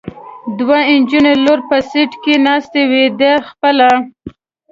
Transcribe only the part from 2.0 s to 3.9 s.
کې ناستې وې، دی خپله.